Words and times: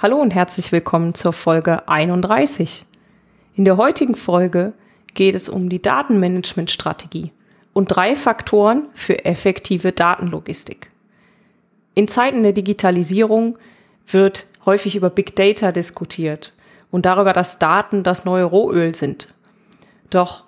Hallo 0.00 0.18
und 0.18 0.32
herzlich 0.32 0.70
willkommen 0.70 1.12
zur 1.14 1.32
Folge 1.32 1.88
31. 1.88 2.86
In 3.56 3.64
der 3.64 3.76
heutigen 3.78 4.14
Folge 4.14 4.72
geht 5.14 5.34
es 5.34 5.48
um 5.48 5.68
die 5.68 5.82
Datenmanagementstrategie 5.82 7.32
und 7.72 7.86
drei 7.86 8.14
Faktoren 8.14 8.86
für 8.94 9.24
effektive 9.24 9.90
Datenlogistik. 9.90 10.92
In 11.96 12.06
Zeiten 12.06 12.44
der 12.44 12.52
Digitalisierung 12.52 13.58
wird 14.06 14.46
häufig 14.64 14.94
über 14.94 15.10
Big 15.10 15.34
Data 15.34 15.72
diskutiert 15.72 16.52
und 16.92 17.04
darüber, 17.04 17.32
dass 17.32 17.58
Daten 17.58 18.04
das 18.04 18.24
neue 18.24 18.44
Rohöl 18.44 18.94
sind. 18.94 19.34
Doch 20.10 20.44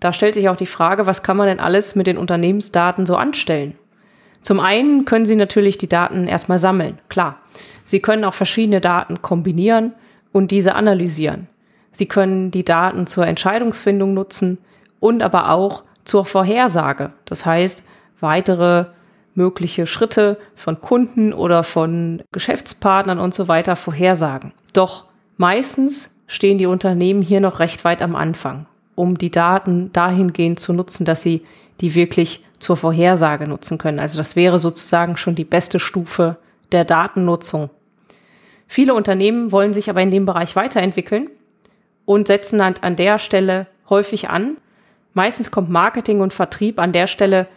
da 0.00 0.14
stellt 0.14 0.32
sich 0.32 0.48
auch 0.48 0.56
die 0.56 0.64
Frage, 0.64 1.04
was 1.04 1.22
kann 1.22 1.36
man 1.36 1.46
denn 1.46 1.60
alles 1.60 1.94
mit 1.94 2.06
den 2.06 2.16
Unternehmensdaten 2.16 3.04
so 3.04 3.16
anstellen? 3.16 3.76
Zum 4.42 4.60
einen 4.60 5.04
können 5.04 5.26
Sie 5.26 5.36
natürlich 5.36 5.78
die 5.78 5.88
Daten 5.88 6.26
erstmal 6.26 6.58
sammeln, 6.58 6.98
klar. 7.08 7.38
Sie 7.84 8.00
können 8.00 8.24
auch 8.24 8.34
verschiedene 8.34 8.80
Daten 8.80 9.22
kombinieren 9.22 9.92
und 10.32 10.50
diese 10.50 10.74
analysieren. 10.74 11.48
Sie 11.92 12.06
können 12.06 12.50
die 12.50 12.64
Daten 12.64 13.06
zur 13.06 13.26
Entscheidungsfindung 13.26 14.14
nutzen 14.14 14.58
und 15.00 15.22
aber 15.22 15.50
auch 15.50 15.84
zur 16.04 16.24
Vorhersage. 16.24 17.12
Das 17.24 17.44
heißt, 17.44 17.82
weitere 18.20 18.86
mögliche 19.34 19.86
Schritte 19.86 20.38
von 20.54 20.80
Kunden 20.80 21.32
oder 21.32 21.62
von 21.62 22.22
Geschäftspartnern 22.32 23.18
und 23.18 23.34
so 23.34 23.48
weiter 23.48 23.76
vorhersagen. 23.76 24.52
Doch 24.72 25.04
meistens 25.36 26.16
stehen 26.26 26.58
die 26.58 26.66
Unternehmen 26.66 27.22
hier 27.22 27.40
noch 27.40 27.58
recht 27.58 27.84
weit 27.84 28.02
am 28.02 28.16
Anfang, 28.16 28.66
um 28.94 29.18
die 29.18 29.30
Daten 29.30 29.92
dahingehend 29.92 30.60
zu 30.60 30.72
nutzen, 30.72 31.04
dass 31.04 31.22
sie 31.22 31.42
die 31.80 31.94
wirklich 31.94 32.44
zur 32.62 32.76
Vorhersage 32.76 33.48
nutzen 33.48 33.76
können. 33.76 33.98
Also 33.98 34.18
das 34.18 34.36
wäre 34.36 34.58
sozusagen 34.58 35.16
schon 35.16 35.34
die 35.34 35.44
beste 35.44 35.80
Stufe 35.80 36.36
der 36.70 36.84
Datennutzung. 36.84 37.70
Viele 38.68 38.94
Unternehmen 38.94 39.52
wollen 39.52 39.74
sich 39.74 39.90
aber 39.90 40.00
in 40.00 40.10
dem 40.10 40.24
Bereich 40.24 40.54
weiterentwickeln 40.54 41.28
und 42.04 42.28
setzen 42.28 42.60
an, 42.60 42.74
an 42.80 42.96
der 42.96 43.18
Stelle 43.18 43.66
häufig 43.90 44.30
an. 44.30 44.56
Meistens 45.12 45.50
kommt 45.50 45.70
Marketing 45.70 46.20
und 46.20 46.32
Vertrieb 46.32 46.78
an 46.78 46.92
der 46.92 47.08
Stelle 47.08 47.48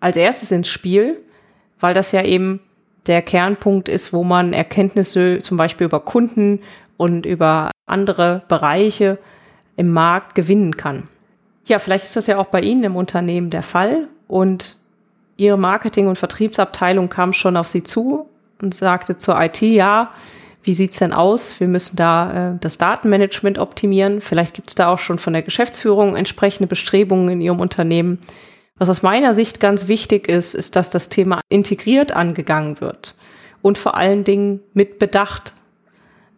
als 0.00 0.16
erstes 0.16 0.50
ins 0.50 0.68
Spiel, 0.68 1.22
weil 1.78 1.94
das 1.94 2.10
ja 2.12 2.22
eben 2.22 2.60
der 3.06 3.22
Kernpunkt 3.22 3.88
ist, 3.88 4.12
wo 4.12 4.24
man 4.24 4.52
Erkenntnisse 4.52 5.38
zum 5.38 5.56
Beispiel 5.56 5.84
über 5.84 6.00
Kunden 6.00 6.60
und 6.96 7.26
über 7.26 7.70
andere 7.86 8.42
Bereiche 8.48 9.18
im 9.76 9.92
Markt 9.92 10.34
gewinnen 10.34 10.76
kann. 10.76 11.08
Ja, 11.66 11.78
vielleicht 11.78 12.04
ist 12.04 12.16
das 12.16 12.26
ja 12.26 12.38
auch 12.38 12.46
bei 12.46 12.62
Ihnen 12.62 12.84
im 12.84 12.96
Unternehmen 12.96 13.50
der 13.50 13.62
Fall 13.62 14.08
und 14.28 14.76
Ihre 15.36 15.58
Marketing- 15.58 16.08
und 16.08 16.18
Vertriebsabteilung 16.18 17.08
kam 17.08 17.32
schon 17.32 17.56
auf 17.56 17.68
Sie 17.68 17.82
zu 17.82 18.28
und 18.60 18.74
sagte 18.74 19.18
zur 19.18 19.40
IT, 19.40 19.60
ja, 19.60 20.10
wie 20.62 20.72
sieht's 20.72 20.98
denn 20.98 21.12
aus? 21.12 21.60
Wir 21.60 21.68
müssen 21.68 21.96
da 21.96 22.54
äh, 22.54 22.58
das 22.60 22.78
Datenmanagement 22.78 23.58
optimieren. 23.58 24.20
Vielleicht 24.20 24.54
gibt's 24.54 24.74
da 24.74 24.88
auch 24.88 24.98
schon 24.98 25.18
von 25.18 25.32
der 25.32 25.42
Geschäftsführung 25.42 26.16
entsprechende 26.16 26.66
Bestrebungen 26.66 27.28
in 27.28 27.40
Ihrem 27.40 27.60
Unternehmen. 27.60 28.18
Was 28.78 28.90
aus 28.90 29.02
meiner 29.02 29.32
Sicht 29.32 29.60
ganz 29.60 29.88
wichtig 29.88 30.28
ist, 30.28 30.54
ist, 30.54 30.74
dass 30.74 30.90
das 30.90 31.08
Thema 31.08 31.40
integriert 31.48 32.12
angegangen 32.12 32.80
wird 32.80 33.14
und 33.62 33.78
vor 33.78 33.96
allen 33.96 34.24
Dingen 34.24 34.60
mit 34.74 34.98
Bedacht. 34.98 35.54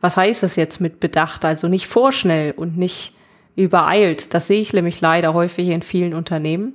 Was 0.01 0.17
heißt 0.17 0.43
es 0.43 0.57
jetzt 0.57 0.81
mit 0.81 1.01
Bedacht? 1.01 1.45
Also 1.45 1.67
nicht 1.67 1.89
vorschnell 1.89 2.53
und 2.53 2.77
nicht 2.77 3.15
übereilt. 3.57 4.35
Das 4.35 4.47
sehe 4.47 4.61
ich 4.61 4.73
nämlich 4.73 5.01
leider 5.01 5.35
häufig 5.35 5.69
in 5.69 5.83
vielen 5.83 6.15
Unternehmen. 6.15 6.75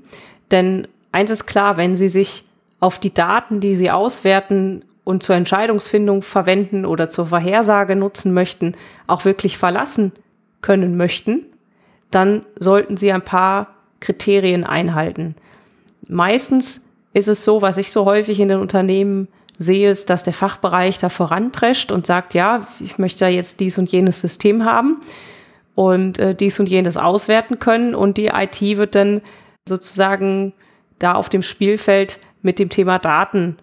Denn 0.52 0.88
eins 1.14 1.30
ist 1.30 1.46
klar, 1.46 1.78
wenn 1.78 1.96
Sie 1.96 2.10
sich 2.10 2.44
auf 2.82 3.00
die 3.00 3.14
Daten, 3.14 3.62
die 3.62 3.76
Sie 3.76 3.90
auswerten 3.90 4.84
und 5.06 5.24
zur 5.24 5.36
Entscheidungsfindung 5.36 6.22
verwenden 6.22 6.86
oder 6.86 7.10
zur 7.10 7.28
Vorhersage 7.28 7.96
nutzen 7.96 8.34
möchten, 8.34 8.74
auch 9.08 9.24
wirklich 9.24 9.58
verlassen 9.58 10.12
können 10.62 10.98
möchten, 10.98 11.46
dann 12.12 12.44
sollten 12.60 12.98
Sie 12.98 13.12
ein 13.12 13.22
paar 13.22 13.76
Kriterien 14.02 14.66
einhalten. 14.66 15.36
Meistens 16.08 16.86
ist 17.14 17.28
es 17.28 17.46
so, 17.46 17.62
was 17.62 17.78
ich 17.78 17.92
so 17.92 18.06
häufig 18.06 18.40
in 18.40 18.50
den 18.50 18.60
Unternehmen 18.60 19.28
sehe, 19.58 19.90
ist, 19.90 20.10
dass 20.10 20.24
der 20.24 20.34
Fachbereich 20.34 20.98
da 20.98 21.10
voranprescht 21.10 21.92
und 21.92 22.06
sagt, 22.06 22.34
ja, 22.34 22.68
ich 22.80 22.98
möchte 22.98 23.26
ja 23.26 23.32
jetzt 23.32 23.60
dies 23.60 23.78
und 23.78 23.92
jenes 23.92 24.20
System 24.20 24.66
haben 24.66 25.00
und 25.76 26.20
äh, 26.20 26.36
dies 26.36 26.60
und 26.60 26.68
jenes 26.68 26.98
auswerten 26.98 27.60
können 27.60 27.96
und 27.96 28.18
die 28.18 28.28
IT 28.28 28.62
wird 28.62 28.96
dann 28.96 29.22
sozusagen 29.68 30.54
da 31.00 31.14
auf 31.14 31.30
dem 31.30 31.42
Spielfeld 31.42 32.20
mit 32.42 32.60
dem 32.60 32.70
Thema 32.70 33.00
Daten, 33.00 33.58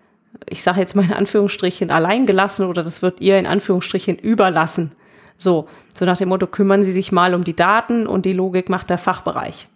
ich 0.49 0.63
sage 0.63 0.81
jetzt 0.81 0.97
mal 0.97 1.05
in 1.05 1.13
Anführungsstrichen, 1.13 1.91
allein 1.91 2.27
gelassen 2.27 2.67
oder 2.67 2.83
das 2.83 3.03
wird 3.03 3.21
ihr 3.21 3.39
in 3.39 3.47
Anführungsstrichen 3.47 4.17
überlassen. 4.17 4.93
So, 5.37 5.69
so 5.95 6.05
nach 6.05 6.19
dem 6.19 6.29
Motto, 6.29 6.47
kümmern 6.47 6.83
Sie 6.83 6.93
sich 6.93 7.13
mal 7.13 7.35
um 7.35 7.45
die 7.45 7.57
Daten 7.57 8.07
und 8.07 8.27
die 8.27 8.33
Logik 8.33 8.69
macht 8.69 8.91
der 8.91 8.99
Fachbereich. 8.99 9.69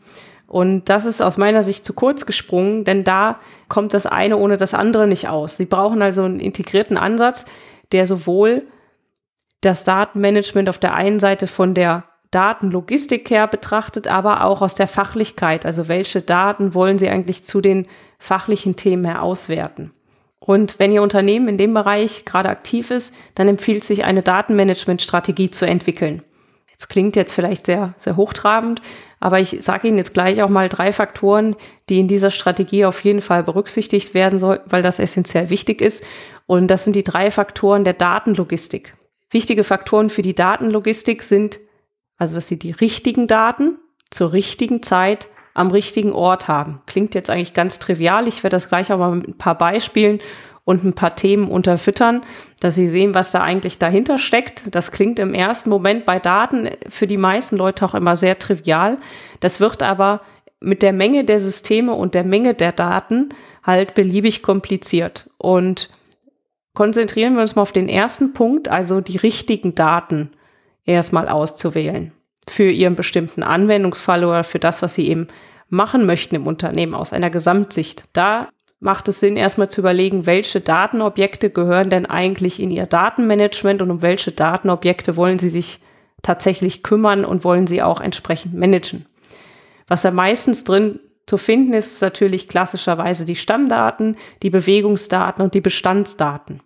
Und 0.47 0.89
das 0.89 1.07
ist 1.07 1.23
aus 1.23 1.37
meiner 1.39 1.63
Sicht 1.63 1.85
zu 1.85 1.95
kurz 1.95 2.27
gesprungen, 2.27 2.85
denn 2.85 3.03
da 3.03 3.41
kommt 3.69 3.95
das 3.95 4.07
eine 4.07 4.37
ohne 4.37 4.57
das 4.57 4.75
andere 4.75 5.07
nicht 5.07 5.29
aus. 5.29 5.57
Sie 5.57 5.65
brauchen 5.65 6.03
also 6.03 6.23
einen 6.23 6.39
integrierten 6.39 6.97
Ansatz, 6.97 7.47
der 7.93 8.07
sowohl 8.07 8.63
das 9.63 9.85
Datenmanagement 9.85 10.69
auf 10.69 10.79
der 10.79 10.95
einen 10.95 11.19
Seite 11.19 11.47
von 11.47 11.75
der 11.75 12.05
Datenlogistik 12.35 13.31
her 13.31 13.47
betrachtet, 13.47 14.09
aber 14.09 14.45
auch 14.45 14.61
aus 14.61 14.75
der 14.75 14.89
Fachlichkeit. 14.89 15.65
Also 15.65 15.89
welche 15.89 16.21
Daten 16.21 16.75
wollen 16.75 16.99
Sie 16.99 17.09
eigentlich 17.09 17.45
zu 17.45 17.61
den 17.61 17.87
fachlichen 18.19 18.77
Themen 18.77 19.05
her 19.05 19.23
auswerten? 19.23 19.93
Und 20.41 20.79
wenn 20.79 20.93
Ihr 20.93 21.03
Unternehmen 21.03 21.49
in 21.49 21.59
dem 21.59 21.73
Bereich 21.73 22.25
gerade 22.25 22.49
aktiv 22.49 22.91
ist, 22.91 23.15
dann 23.35 23.49
empfiehlt 23.49 23.85
sich 23.85 24.05
eine 24.05 24.23
Datenmanagementstrategie 24.23 25.51
zu 25.51 25.67
entwickeln. 25.67 26.23
Jetzt 26.71 26.89
klingt 26.89 27.17
jetzt 27.17 27.33
vielleicht 27.33 27.67
sehr, 27.67 27.95
sehr 27.97 28.17
hochtrabend, 28.17 28.83
aber 29.21 29.41
ich 29.41 29.59
sage 29.63 29.89
Ihnen 29.89 29.97
jetzt 29.97 30.13
gleich 30.13 30.43
auch 30.43 30.51
mal 30.51 30.69
drei 30.69 30.93
Faktoren, 30.93 31.57
die 31.89 32.01
in 32.01 32.09
dieser 32.09 32.31
Strategie 32.31 32.85
auf 32.85 33.03
jeden 33.05 33.23
Fall 33.23 33.43
berücksichtigt 33.43 34.13
werden 34.13 34.39
sollten, 34.39 34.71
weil 34.71 34.83
das 34.83 34.99
essentiell 34.99 35.49
wichtig 35.51 35.81
ist. 35.81 36.05
Und 36.47 36.67
das 36.67 36.85
sind 36.85 36.95
die 36.97 37.05
drei 37.05 37.31
Faktoren 37.31 37.85
der 37.85 37.95
Datenlogistik. 37.95 38.93
Wichtige 39.31 39.65
Faktoren 39.65 40.11
für 40.11 40.23
die 40.23 40.35
Datenlogistik 40.35 41.23
sind 41.23 41.59
also, 42.17 42.37
dass 42.37 42.49
sie 42.49 42.59
die 42.59 42.71
richtigen 42.71 43.27
Daten 43.27 43.79
zur 44.11 44.33
richtigen 44.33 44.83
Zeit 44.83 45.29
am 45.55 45.71
richtigen 45.71 46.13
Ort 46.13 46.49
haben. 46.49 46.83
Klingt 46.87 47.15
jetzt 47.15 47.31
eigentlich 47.31 47.55
ganz 47.55 47.79
trivial. 47.79 48.27
Ich 48.27 48.43
werde 48.43 48.57
das 48.57 48.69
gleich 48.69 48.93
auch 48.93 48.99
mal 48.99 49.15
mit 49.15 49.29
ein 49.29 49.39
paar 49.39 49.57
Beispielen 49.57 50.21
und 50.65 50.83
ein 50.83 50.95
paar 50.95 51.15
Themen 51.15 51.49
unterfüttern, 51.49 52.25
dass 52.61 52.75
Sie 52.75 52.89
sehen, 52.89 53.15
was 53.15 53.31
da 53.31 53.43
eigentlich 53.43 53.79
dahinter 53.79 54.19
steckt. 54.19 54.75
Das 54.75 54.93
klingt 54.93 55.19
im 55.19 55.35
ersten 55.35 55.71
Moment 55.71 56.05
bei 56.07 56.19
Daten 56.19 56.71
für 56.89 57.07
die 57.07 57.19
meisten 57.19 57.57
Leute 57.57 57.85
auch 57.85 57.95
immer 57.95 58.17
sehr 58.17 58.39
trivial. 58.39 58.99
Das 59.41 59.61
wird 59.61 59.83
aber 59.83 60.23
mit 60.61 60.83
der 60.83 60.93
Menge 60.93 61.25
der 61.25 61.39
Systeme 61.39 61.93
und 61.93 62.15
der 62.15 62.25
Menge 62.25 62.55
der 62.55 62.73
Daten 62.73 63.35
halt 63.63 63.95
beliebig 63.95 64.43
kompliziert. 64.43 65.29
Und 65.37 65.91
konzentrieren 66.73 67.35
wir 67.35 67.43
uns 67.43 67.55
mal 67.55 67.63
auf 67.63 67.73
den 67.73 67.89
ersten 67.89 68.33
Punkt, 68.33 68.69
also 68.69 69.01
die 69.01 69.19
richtigen 69.19 69.75
Daten 69.75 70.31
erstmal 70.85 71.29
auszuwählen 71.29 72.13
für 72.49 72.71
ihren 72.71 72.95
bestimmten 72.95 73.43
Anwendungsfall 73.43 74.25
oder 74.25 74.45
für 74.45 74.59
das, 74.59 74.83
was 74.83 74.95
sie 74.95 75.09
eben 75.09 75.29
machen 75.69 76.07
möchten 76.07 76.35
im 76.35 76.47
Unternehmen 76.47 76.95
aus 76.95 77.13
einer 77.13 77.31
Gesamtsicht. 77.31 78.05
Da 78.13 78.49
macht 78.81 79.09
es 79.09 79.21
Sinn, 79.21 79.37
erstmal 79.37 79.71
zu 79.71 79.81
überlegen, 79.81 80.27
welche 80.27 80.61
Datenobjekte 80.61 81.51
gehören 81.51 81.89
denn 81.89 82.07
eigentlich 82.07 82.61
in 82.61 82.71
ihr 82.71 82.87
Datenmanagement 82.87 83.81
und 83.81 83.91
um 83.91 84.03
welche 84.03 84.33
Datenobjekte 84.33 85.17
wollen 85.17 85.39
sie 85.39 85.49
sich 85.49 85.81
tatsächlich 86.23 86.83
kümmern 86.83 87.25
und 87.25 87.45
wollen 87.45 87.67
sie 87.67 87.83
auch 87.83 88.01
entsprechend 88.01 88.55
managen. 88.55 89.07
Was 89.87 90.03
da 90.03 90.11
meistens 90.11 90.65
drin 90.65 91.01
zu 91.27 91.39
finden 91.39 91.73
ist, 91.73 91.95
ist 91.95 92.03
natürlich 92.03 92.49
klassischerweise 92.49 93.25
die 93.25 93.37
Stammdaten, 93.37 94.17
die 94.43 94.51
Bewegungsdaten 94.51 95.43
und 95.43 95.55
die 95.55 95.61
Bestandsdaten. 95.61 96.61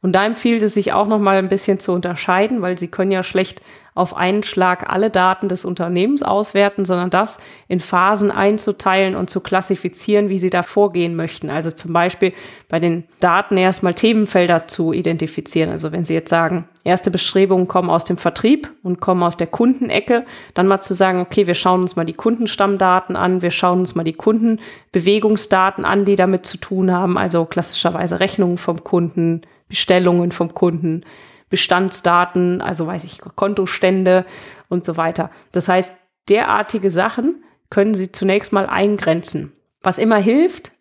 Und 0.00 0.12
da 0.12 0.24
empfiehlt 0.24 0.62
es 0.62 0.74
sich 0.74 0.92
auch 0.92 1.06
noch 1.06 1.18
mal 1.18 1.38
ein 1.38 1.48
bisschen 1.48 1.80
zu 1.80 1.92
unterscheiden, 1.92 2.62
weil 2.62 2.78
Sie 2.78 2.88
können 2.88 3.10
ja 3.10 3.22
schlecht 3.22 3.60
auf 3.98 4.14
einen 4.16 4.44
Schlag 4.44 4.88
alle 4.88 5.10
Daten 5.10 5.48
des 5.48 5.64
Unternehmens 5.64 6.22
auswerten, 6.22 6.84
sondern 6.84 7.10
das 7.10 7.40
in 7.66 7.80
Phasen 7.80 8.30
einzuteilen 8.30 9.16
und 9.16 9.28
zu 9.28 9.40
klassifizieren, 9.40 10.28
wie 10.28 10.38
Sie 10.38 10.50
da 10.50 10.62
vorgehen 10.62 11.16
möchten. 11.16 11.50
Also 11.50 11.72
zum 11.72 11.92
Beispiel 11.92 12.32
bei 12.68 12.78
den 12.78 13.04
Daten 13.18 13.56
erstmal 13.56 13.94
Themenfelder 13.94 14.68
zu 14.68 14.92
identifizieren. 14.92 15.70
Also 15.70 15.90
wenn 15.90 16.04
Sie 16.04 16.14
jetzt 16.14 16.30
sagen, 16.30 16.68
erste 16.84 17.10
Bestrebungen 17.10 17.66
kommen 17.66 17.90
aus 17.90 18.04
dem 18.04 18.18
Vertrieb 18.18 18.70
und 18.84 19.00
kommen 19.00 19.24
aus 19.24 19.36
der 19.36 19.48
Kundenecke, 19.48 20.24
dann 20.54 20.68
mal 20.68 20.80
zu 20.80 20.94
sagen, 20.94 21.20
okay, 21.20 21.48
wir 21.48 21.54
schauen 21.54 21.80
uns 21.80 21.96
mal 21.96 22.06
die 22.06 22.12
Kundenstammdaten 22.14 23.16
an, 23.16 23.42
wir 23.42 23.50
schauen 23.50 23.80
uns 23.80 23.96
mal 23.96 24.04
die 24.04 24.12
Kundenbewegungsdaten 24.12 25.84
an, 25.84 26.04
die 26.04 26.14
damit 26.14 26.46
zu 26.46 26.56
tun 26.56 26.92
haben, 26.92 27.18
also 27.18 27.46
klassischerweise 27.46 28.20
Rechnungen 28.20 28.58
vom 28.58 28.84
Kunden, 28.84 29.42
Bestellungen 29.68 30.32
vom 30.32 30.54
Kunden, 30.54 31.04
Bestandsdaten, 31.50 32.60
also 32.60 32.86
weiß 32.86 33.04
ich, 33.04 33.20
Kontostände 33.20 34.26
und 34.68 34.84
so 34.84 34.96
weiter. 34.96 35.30
Das 35.52 35.68
heißt, 35.68 35.92
derartige 36.28 36.90
Sachen 36.90 37.44
können 37.70 37.94
Sie 37.94 38.12
zunächst 38.12 38.52
mal 38.52 38.66
eingrenzen. 38.66 39.52
Was 39.82 39.98
immer 39.98 40.16
hilft, 40.16 40.72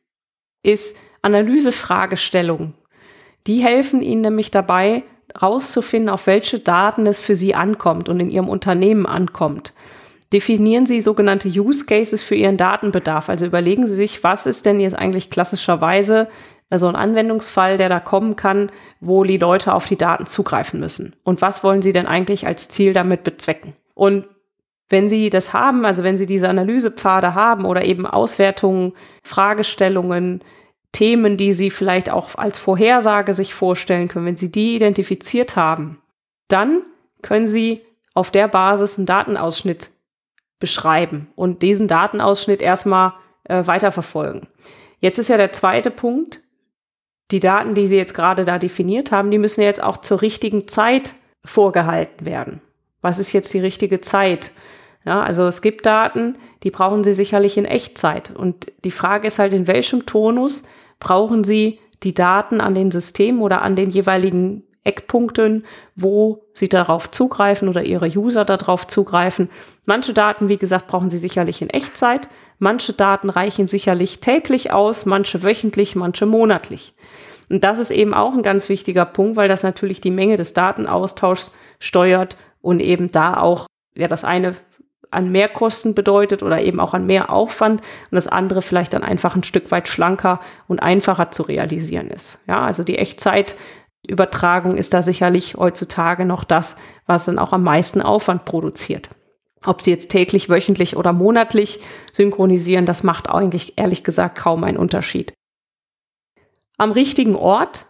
ist 0.64 0.98
Analysefragestellungen. 1.22 2.74
Die 3.48 3.64
helfen 3.64 4.02
Ihnen 4.02 4.22
nämlich 4.22 4.52
dabei, 4.52 5.04
rauszufinden, 5.42 6.10
auf 6.10 6.28
welche 6.28 6.60
Daten 6.60 7.06
es 7.06 7.20
für 7.20 7.36
Sie 7.36 7.56
ankommt 7.56 8.10
und 8.10 8.20
in 8.20 8.30
Ihrem 8.30 8.50
Unternehmen 8.50 9.06
ankommt. 9.06 9.74
Definieren 10.34 10.86
Sie 10.86 11.00
sogenannte 11.00 11.48
Use 11.48 11.86
Cases 11.86 12.22
für 12.22 12.36
Ihren 12.36 12.58
Datenbedarf. 12.58 13.30
Also 13.30 13.46
überlegen 13.46 13.88
Sie 13.88 13.94
sich, 13.94 14.24
was 14.24 14.46
ist 14.46 14.66
denn 14.66 14.80
jetzt 14.80 14.98
eigentlich 14.98 15.30
klassischerweise 15.30 16.28
also 16.70 16.88
ein 16.88 16.96
Anwendungsfall, 16.96 17.78
der 17.78 17.90
da 17.90 18.00
kommen 18.00 18.36
kann, 18.36 18.72
wo 19.00 19.24
die 19.24 19.38
Leute 19.38 19.74
auf 19.74 19.86
die 19.86 19.98
Daten 19.98 20.26
zugreifen 20.26 20.80
müssen. 20.80 21.16
Und 21.24 21.42
was 21.42 21.64
wollen 21.64 21.82
sie 21.82 21.94
denn 21.94 22.08
eigentlich 22.08 22.46
als 22.46 22.68
Ziel 22.70 22.94
damit 22.94 23.24
bezwecken? 23.24 23.74
Und 23.94 24.26
wenn 24.90 25.10
Sie 25.10 25.30
das 25.30 25.54
haben, 25.54 25.86
also 25.86 26.04
wenn 26.04 26.18
Sie 26.18 26.26
diese 26.26 26.48
Analysepfade 26.48 27.34
haben 27.34 27.66
oder 27.66 27.86
eben 27.86 28.06
Auswertungen, 28.06 28.94
Fragestellungen, 29.22 30.42
Themen, 30.94 31.36
die 31.36 31.54
Sie 31.54 31.70
vielleicht 31.70 32.10
auch 32.10 32.36
als 32.36 32.58
Vorhersage 32.60 33.34
sich 33.34 33.54
vorstellen 33.54 34.08
können, 34.08 34.26
wenn 34.26 34.38
Sie 34.38 34.52
die 34.52 34.76
identifiziert 34.76 35.56
haben, 35.56 36.02
dann 36.48 36.84
können 37.22 37.48
Sie 37.48 37.82
auf 38.14 38.32
der 38.32 38.48
Basis 38.48 38.98
einen 38.98 39.06
Datenausschnitt 39.06 39.90
beschreiben 40.60 41.28
und 41.36 41.62
diesen 41.62 41.88
Datenausschnitt 41.88 42.62
erstmal 42.62 43.14
äh, 43.44 43.68
weiterverfolgen. 43.68 44.48
Jetzt 45.00 45.20
ist 45.20 45.28
ja 45.28 45.38
der 45.38 45.52
zweite 45.52 45.92
Punkt, 45.92 46.42
die 47.32 47.40
Daten, 47.40 47.76
die 47.76 47.88
Sie 47.88 47.98
jetzt 47.98 48.14
gerade 48.14 48.46
da 48.46 48.58
definiert 48.58 49.12
haben, 49.12 49.32
die 49.32 49.38
müssen 49.38 49.62
jetzt 49.62 49.84
auch 49.84 49.98
zur 49.98 50.22
richtigen 50.22 50.68
Zeit 50.68 51.14
vorgehalten 51.44 52.26
werden. 52.26 52.62
Was 53.02 53.20
ist 53.20 53.34
jetzt 53.34 53.54
die 53.54 53.60
richtige 53.60 54.02
Zeit? 54.02 54.52
Ja, 55.06 55.22
also 55.22 55.46
es 55.46 55.62
gibt 55.62 55.86
Daten, 55.86 56.38
die 56.64 56.72
brauchen 56.72 57.04
Sie 57.04 57.14
sicherlich 57.14 57.58
in 57.58 57.66
Echtzeit. 57.66 58.32
Und 58.36 58.72
die 58.84 58.92
Frage 58.92 59.28
ist 59.28 59.40
halt, 59.40 59.54
in 59.54 59.68
welchem 59.68 60.06
Tonus 60.06 60.64
brauchen 61.00 61.44
Sie 61.44 61.80
die 62.04 62.14
Daten 62.14 62.62
an 62.62 62.76
den 62.76 62.92
Systemen 62.92 63.42
oder 63.42 63.62
an 63.62 63.76
den 63.76 63.90
jeweiligen 63.90 64.64
Eckpunkten, 64.88 65.66
wo 65.96 66.46
Sie 66.54 66.70
darauf 66.70 67.12
zugreifen 67.12 67.68
oder 67.70 67.84
Ihre 67.84 68.08
User 68.08 68.46
darauf 68.46 68.88
zugreifen. 68.88 69.50
Manche 69.86 70.14
Daten, 70.14 70.50
wie 70.50 70.58
gesagt, 70.58 70.88
brauchen 70.88 71.10
Sie 71.10 71.18
sicherlich 71.18 71.62
in 71.62 71.70
Echtzeit. 71.70 72.30
Manche 72.60 72.94
Daten 72.94 73.30
reichen 73.30 73.68
sicherlich 73.68 74.20
täglich 74.20 74.72
aus, 74.72 75.06
manche 75.06 75.44
wöchentlich, 75.44 75.96
manche 75.96 76.26
monatlich. 76.26 76.96
Und 77.50 77.64
das 77.64 77.80
ist 77.80 77.92
eben 77.92 78.14
auch 78.14 78.34
ein 78.34 78.44
ganz 78.44 78.70
wichtiger 78.70 79.06
Punkt, 79.06 79.38
weil 79.38 79.48
das 79.48 79.64
natürlich 79.64 80.02
die 80.02 80.12
Menge 80.12 80.38
des 80.38 80.54
Datenaustauschs 80.54 81.56
steuert 81.80 82.36
und 82.62 82.80
eben 82.80 83.12
da 83.12 83.38
auch, 83.38 83.68
ja, 83.96 84.08
das 84.08 84.24
eine 84.24 84.56
an 85.10 85.32
Mehrkosten 85.32 85.96
bedeutet 85.96 86.44
oder 86.44 86.62
eben 86.62 86.80
auch 86.80 86.94
an 86.94 87.06
mehr 87.06 87.30
Aufwand 87.30 87.82
und 87.82 88.16
das 88.16 88.28
andere 88.28 88.62
vielleicht 88.62 88.94
dann 88.94 89.04
einfach 89.04 89.36
ein 89.36 89.44
Stück 89.44 89.72
weit 89.72 89.88
schlanker 89.88 90.42
und 90.68 90.82
einfacher 90.82 91.32
zu 91.32 91.44
realisieren 91.44 92.10
ist. 92.10 92.40
Ja, 92.48 92.66
also 92.66 92.84
die 92.84 92.98
Echtzeitübertragung 94.08 94.78
ist 94.78 94.94
da 94.94 95.02
sicherlich 95.02 95.56
heutzutage 95.56 96.26
noch 96.26 96.44
das, 96.46 96.78
was 97.06 97.26
dann 97.26 97.40
auch 97.40 97.52
am 97.52 97.64
meisten 97.64 98.02
Aufwand 98.02 98.46
produziert. 98.46 99.10
Ob 99.66 99.82
sie 99.82 99.92
jetzt 99.92 100.10
täglich, 100.10 100.50
wöchentlich 100.50 100.96
oder 100.96 101.12
monatlich 101.12 101.82
synchronisieren, 102.14 102.86
das 102.86 103.04
macht 103.04 103.30
eigentlich 103.30 103.78
ehrlich 103.78 104.04
gesagt 104.04 104.38
kaum 104.38 104.64
einen 104.64 104.78
Unterschied. 104.78 105.34
Am 106.78 106.92
richtigen 106.92 107.36
Ort, 107.36 107.86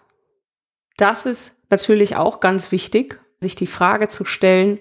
das 0.97 1.25
ist 1.25 1.61
natürlich 1.69 2.15
auch 2.15 2.39
ganz 2.39 2.71
wichtig, 2.71 3.19
sich 3.39 3.55
die 3.55 3.67
Frage 3.67 4.07
zu 4.07 4.25
stellen, 4.25 4.79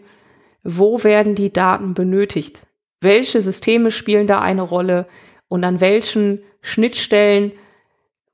wo 0.62 1.04
werden 1.04 1.34
die 1.34 1.52
Daten 1.52 1.92
benötigt? 1.92 2.66
Welche 3.00 3.42
Systeme 3.42 3.90
spielen 3.90 4.26
da 4.26 4.40
eine 4.40 4.62
Rolle? 4.62 5.06
Und 5.48 5.64
an 5.64 5.80
welchen 5.80 6.42
Schnittstellen 6.62 7.52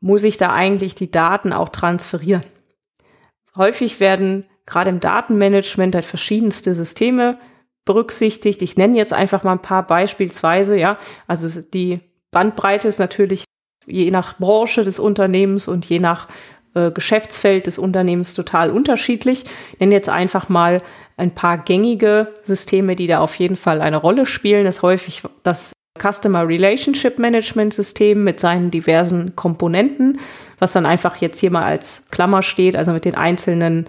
muss 0.00 0.22
ich 0.22 0.36
da 0.36 0.52
eigentlich 0.52 0.94
die 0.94 1.10
Daten 1.10 1.52
auch 1.52 1.68
transferieren? 1.68 2.44
Häufig 3.56 4.00
werden 4.00 4.46
gerade 4.66 4.90
im 4.90 5.00
Datenmanagement 5.00 5.94
halt 5.94 6.04
verschiedenste 6.04 6.74
Systeme 6.74 7.38
berücksichtigt. 7.84 8.62
Ich 8.62 8.76
nenne 8.76 8.96
jetzt 8.96 9.12
einfach 9.12 9.42
mal 9.42 9.52
ein 9.52 9.62
paar 9.62 9.86
beispielsweise, 9.86 10.78
ja. 10.78 10.98
Also 11.26 11.60
die 11.60 12.00
Bandbreite 12.30 12.88
ist 12.88 12.98
natürlich 12.98 13.44
je 13.86 14.10
nach 14.10 14.38
Branche 14.38 14.84
des 14.84 14.98
Unternehmens 14.98 15.66
und 15.68 15.84
je 15.86 15.98
nach 15.98 16.28
äh, 16.74 16.90
Geschäftsfeld 16.90 17.66
des 17.66 17.78
Unternehmens 17.78 18.34
total 18.34 18.70
unterschiedlich. 18.70 19.44
Ich 19.72 19.80
nenne 19.80 19.94
jetzt 19.94 20.08
einfach 20.08 20.48
mal 20.48 20.80
ein 21.16 21.34
paar 21.34 21.58
gängige 21.58 22.32
Systeme, 22.42 22.96
die 22.96 23.06
da 23.06 23.18
auf 23.18 23.34
jeden 23.36 23.56
Fall 23.56 23.80
eine 23.80 23.96
Rolle 23.96 24.26
spielen. 24.26 24.64
Das 24.64 24.82
häufig 24.82 25.22
das 25.42 25.72
Customer 26.00 26.46
Relationship 26.48 27.18
Management 27.18 27.74
System 27.74 28.24
mit 28.24 28.40
seinen 28.40 28.70
diversen 28.70 29.36
Komponenten, 29.36 30.18
was 30.58 30.72
dann 30.72 30.86
einfach 30.86 31.16
jetzt 31.16 31.38
hier 31.38 31.50
mal 31.50 31.64
als 31.64 32.02
Klammer 32.10 32.42
steht, 32.42 32.76
also 32.76 32.92
mit 32.92 33.04
den 33.04 33.14
einzelnen 33.14 33.86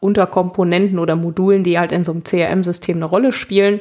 Unterkomponenten 0.00 0.98
oder 0.98 1.16
Modulen, 1.16 1.64
die 1.64 1.78
halt 1.78 1.92
in 1.92 2.04
so 2.04 2.12
einem 2.12 2.24
CRM-System 2.24 2.96
eine 2.96 3.04
Rolle 3.04 3.32
spielen. 3.32 3.80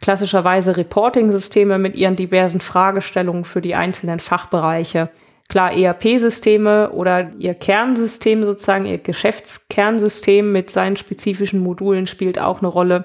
Klassischerweise 0.00 0.76
Reporting-Systeme 0.76 1.78
mit 1.78 1.96
ihren 1.96 2.16
diversen 2.16 2.60
Fragestellungen 2.60 3.44
für 3.44 3.60
die 3.60 3.74
einzelnen 3.74 4.20
Fachbereiche. 4.20 5.08
Klar, 5.48 5.72
ERP-Systeme 5.72 6.90
oder 6.90 7.30
ihr 7.38 7.54
Kernsystem 7.54 8.44
sozusagen, 8.44 8.84
ihr 8.86 8.98
Geschäftskernsystem 8.98 10.50
mit 10.50 10.70
seinen 10.70 10.96
spezifischen 10.96 11.60
Modulen 11.60 12.06
spielt 12.06 12.38
auch 12.40 12.58
eine 12.58 12.68
Rolle. 12.68 13.04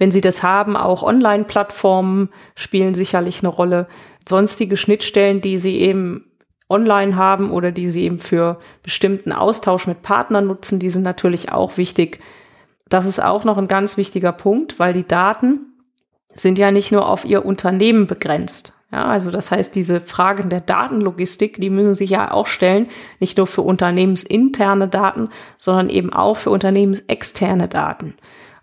Wenn 0.00 0.10
Sie 0.10 0.22
das 0.22 0.42
haben, 0.42 0.78
auch 0.78 1.02
Online-Plattformen 1.02 2.30
spielen 2.54 2.94
sicherlich 2.94 3.40
eine 3.40 3.48
Rolle. 3.48 3.86
Sonstige 4.26 4.78
Schnittstellen, 4.78 5.42
die 5.42 5.58
Sie 5.58 5.76
eben 5.78 6.24
online 6.70 7.16
haben 7.16 7.50
oder 7.50 7.72
die 7.72 7.90
sie 7.90 8.04
eben 8.04 8.18
für 8.18 8.60
bestimmten 8.82 9.32
Austausch 9.32 9.86
mit 9.86 10.02
Partnern 10.02 10.46
nutzen, 10.46 10.78
die 10.78 10.88
sind 10.88 11.02
natürlich 11.02 11.50
auch 11.52 11.76
wichtig. 11.76 12.20
Das 12.88 13.06
ist 13.06 13.22
auch 13.22 13.44
noch 13.44 13.58
ein 13.58 13.68
ganz 13.68 13.96
wichtiger 13.96 14.32
Punkt, 14.32 14.78
weil 14.78 14.92
die 14.94 15.06
Daten 15.06 15.66
sind 16.32 16.58
ja 16.58 16.70
nicht 16.70 16.92
nur 16.92 17.08
auf 17.08 17.24
ihr 17.24 17.44
Unternehmen 17.44 18.06
begrenzt. 18.06 18.72
Ja, 18.92 19.06
also 19.06 19.30
das 19.30 19.50
heißt, 19.50 19.74
diese 19.74 20.00
Fragen 20.00 20.48
der 20.48 20.60
Datenlogistik, 20.60 21.60
die 21.60 21.70
müssen 21.70 21.94
sich 21.94 22.10
ja 22.10 22.32
auch 22.32 22.46
stellen, 22.46 22.88
nicht 23.18 23.36
nur 23.36 23.46
für 23.46 23.62
unternehmensinterne 23.62 24.88
Daten, 24.88 25.28
sondern 25.56 25.90
eben 25.90 26.12
auch 26.12 26.36
für 26.36 26.50
unternehmensexterne 26.50 27.68
Daten. 27.68 28.14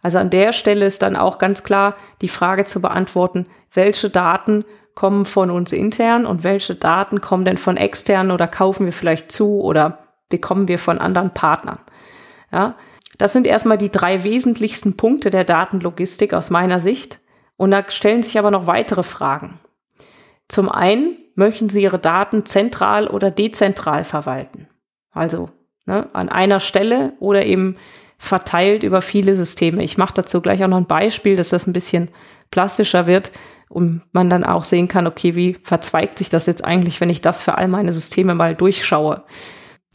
Also 0.07 0.19
an 0.19 0.29
der 0.29 0.53
Stelle 0.53 0.85
ist 0.85 1.01
dann 1.01 1.17
auch 1.17 1.37
ganz 1.37 1.63
klar 1.63 1.97
die 2.21 2.29
Frage 2.29 2.63
zu 2.63 2.81
beantworten, 2.81 3.45
welche 3.73 4.09
Daten 4.09 4.63
kommen 4.95 5.25
von 5.25 5.51
uns 5.51 5.73
intern 5.73 6.25
und 6.25 6.45
welche 6.45 6.75
Daten 6.75 7.19
kommen 7.19 7.43
denn 7.43 7.57
von 7.57 7.75
extern 7.75 8.31
oder 8.31 8.47
kaufen 8.47 8.85
wir 8.85 8.93
vielleicht 8.93 9.33
zu 9.33 9.59
oder 9.59 10.07
bekommen 10.29 10.69
wir 10.69 10.79
von 10.79 10.99
anderen 10.99 11.31
Partnern. 11.31 11.79
Ja, 12.53 12.77
das 13.17 13.33
sind 13.33 13.45
erstmal 13.45 13.77
die 13.77 13.91
drei 13.91 14.23
wesentlichsten 14.23 14.95
Punkte 14.95 15.29
der 15.29 15.43
Datenlogistik 15.43 16.33
aus 16.33 16.51
meiner 16.51 16.79
Sicht. 16.79 17.19
Und 17.57 17.71
da 17.71 17.83
stellen 17.89 18.23
sich 18.23 18.39
aber 18.39 18.49
noch 18.49 18.65
weitere 18.65 19.03
Fragen. 19.03 19.59
Zum 20.47 20.69
einen 20.69 21.17
möchten 21.35 21.67
Sie 21.67 21.83
Ihre 21.83 21.99
Daten 21.99 22.45
zentral 22.45 23.09
oder 23.09 23.29
dezentral 23.29 24.05
verwalten. 24.05 24.69
Also 25.11 25.49
ne, 25.85 26.07
an 26.13 26.29
einer 26.29 26.61
Stelle 26.61 27.11
oder 27.19 27.45
eben 27.45 27.75
verteilt 28.17 28.83
über 28.83 29.01
viele 29.01 29.35
Systeme. 29.35 29.83
Ich 29.83 29.97
mache 29.97 30.13
dazu 30.15 30.41
gleich 30.41 30.63
auch 30.63 30.67
noch 30.67 30.77
ein 30.77 30.87
Beispiel, 30.87 31.35
dass 31.35 31.49
das 31.49 31.67
ein 31.67 31.73
bisschen 31.73 32.09
plastischer 32.51 33.07
wird 33.07 33.31
und 33.69 34.01
man 34.11 34.29
dann 34.29 34.43
auch 34.43 34.63
sehen 34.63 34.87
kann, 34.87 35.07
okay, 35.07 35.35
wie 35.35 35.57
verzweigt 35.61 36.17
sich 36.17 36.29
das 36.29 36.45
jetzt 36.45 36.63
eigentlich, 36.63 37.01
wenn 37.01 37.09
ich 37.09 37.21
das 37.21 37.41
für 37.41 37.57
all 37.57 37.67
meine 37.67 37.93
Systeme 37.93 38.33
mal 38.33 38.55
durchschaue. 38.55 39.23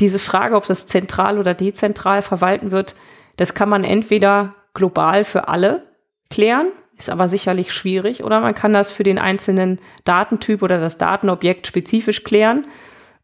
Diese 0.00 0.18
Frage, 0.18 0.56
ob 0.56 0.66
das 0.66 0.86
zentral 0.86 1.38
oder 1.38 1.54
dezentral 1.54 2.22
verwalten 2.22 2.70
wird, 2.70 2.94
das 3.36 3.54
kann 3.54 3.68
man 3.68 3.84
entweder 3.84 4.54
global 4.74 5.24
für 5.24 5.48
alle 5.48 5.90
klären, 6.30 6.68
ist 6.96 7.10
aber 7.10 7.28
sicherlich 7.28 7.72
schwierig, 7.72 8.22
oder 8.22 8.40
man 8.40 8.54
kann 8.54 8.72
das 8.72 8.90
für 8.90 9.02
den 9.02 9.18
einzelnen 9.18 9.80
Datentyp 10.04 10.62
oder 10.62 10.78
das 10.78 10.98
Datenobjekt 10.98 11.66
spezifisch 11.66 12.24
klären. 12.24 12.66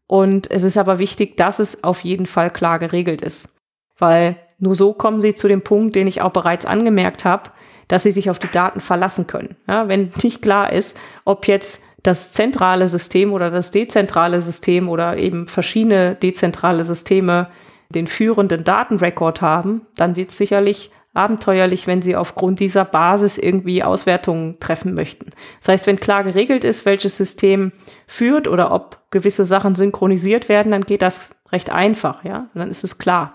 Und 0.07 0.49
es 0.49 0.63
ist 0.63 0.77
aber 0.77 0.97
wichtig, 0.99 1.37
dass 1.37 1.59
es 1.59 1.83
auf 1.83 2.03
jeden 2.03 2.25
Fall 2.25 2.49
klar 2.51 2.79
geregelt 2.79 3.21
ist. 3.21 3.55
weil 3.99 4.35
nur 4.59 4.75
so 4.75 4.93
kommen 4.93 5.21
sie 5.21 5.35
zu 5.35 5.47
dem 5.47 5.61
Punkt, 5.61 5.95
den 5.95 6.07
ich 6.07 6.21
auch 6.21 6.31
bereits 6.31 6.65
angemerkt 6.65 7.25
habe, 7.25 7.51
dass 7.87 8.03
sie 8.03 8.11
sich 8.11 8.29
auf 8.29 8.39
die 8.39 8.51
Daten 8.51 8.81
verlassen 8.81 9.27
können. 9.27 9.55
Ja, 9.67 9.87
wenn 9.87 10.11
nicht 10.23 10.41
klar 10.41 10.71
ist, 10.71 10.97
ob 11.25 11.47
jetzt 11.47 11.83
das 12.03 12.31
zentrale 12.31 12.87
System 12.87 13.33
oder 13.33 13.49
das 13.49 13.71
dezentrale 13.71 14.41
System 14.41 14.87
oder 14.87 15.17
eben 15.17 15.47
verschiedene 15.47 16.15
dezentrale 16.15 16.83
Systeme 16.83 17.49
den 17.89 18.07
führenden 18.07 18.63
Datenrekord 18.63 19.41
haben, 19.41 19.81
dann 19.95 20.15
wird 20.15 20.29
es 20.29 20.37
sicherlich 20.37 20.91
abenteuerlich, 21.13 21.87
wenn 21.87 22.01
sie 22.01 22.15
aufgrund 22.15 22.59
dieser 22.59 22.85
Basis 22.85 23.37
irgendwie 23.37 23.83
Auswertungen 23.83 24.59
treffen 24.59 24.93
möchten. 24.93 25.31
Das 25.59 25.69
heißt, 25.69 25.87
wenn 25.87 25.99
klar 25.99 26.23
geregelt 26.23 26.63
ist, 26.63 26.85
welches 26.85 27.17
System 27.17 27.71
führt 28.05 28.47
oder 28.47 28.71
ob 28.71 28.99
gewisse 29.09 29.45
Sachen 29.45 29.73
synchronisiert 29.73 30.49
werden, 30.49 30.71
dann 30.71 30.83
geht 30.83 31.01
das 31.01 31.31
recht 31.51 31.71
einfach, 31.71 32.23
ja, 32.23 32.47
dann 32.53 32.69
ist 32.69 32.83
es 32.83 32.99
klar. 32.99 33.33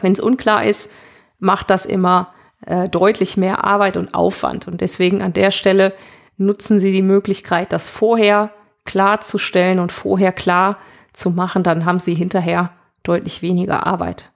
Wenn 0.00 0.12
es 0.12 0.20
unklar 0.20 0.64
ist, 0.64 0.92
macht 1.38 1.70
das 1.70 1.86
immer 1.86 2.32
äh, 2.66 2.88
deutlich 2.88 3.36
mehr 3.36 3.64
Arbeit 3.64 3.96
und 3.96 4.14
Aufwand. 4.14 4.66
Und 4.66 4.80
deswegen 4.80 5.22
an 5.22 5.32
der 5.32 5.50
Stelle 5.50 5.94
nutzen 6.36 6.80
Sie 6.80 6.92
die 6.92 7.02
Möglichkeit, 7.02 7.72
das 7.72 7.88
vorher 7.88 8.52
klarzustellen 8.84 9.78
und 9.78 9.92
vorher 9.92 10.32
klar 10.32 10.78
zu 11.12 11.30
machen. 11.30 11.62
Dann 11.62 11.84
haben 11.84 12.00
Sie 12.00 12.14
hinterher 12.14 12.70
deutlich 13.02 13.42
weniger 13.42 13.86
Arbeit. 13.86 14.32